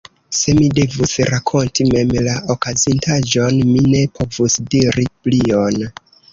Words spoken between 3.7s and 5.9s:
mi ne povus diri plion.